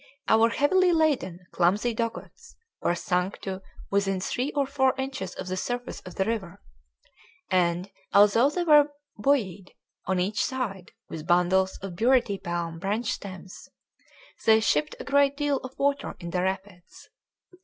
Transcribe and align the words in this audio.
Our 0.27 0.49
heavily 0.49 0.91
laden, 0.91 1.45
clumsy 1.51 1.93
dugouts 1.93 2.55
were 2.81 2.95
sunk 2.95 3.37
to 3.41 3.61
within 3.91 4.19
three 4.19 4.51
or 4.53 4.65
four 4.65 4.95
inches 4.97 5.35
of 5.35 5.45
the 5.45 5.55
surface 5.55 5.99
of 6.07 6.15
the 6.15 6.25
river, 6.25 6.59
and, 7.51 7.91
although 8.11 8.49
they 8.49 8.63
were 8.63 8.89
buoyed 9.15 9.73
on 10.07 10.19
each 10.19 10.43
side 10.43 10.91
with 11.07 11.27
bundles 11.27 11.77
of 11.83 11.93
burity 11.95 12.39
palm 12.41 12.79
branch 12.79 13.11
stems, 13.11 13.69
they 14.45 14.59
shipped 14.59 14.95
a 14.99 15.03
great 15.03 15.37
deal 15.37 15.57
of 15.57 15.77
water 15.77 16.15
in 16.19 16.31
the 16.31 16.41
rapids. 16.41 17.09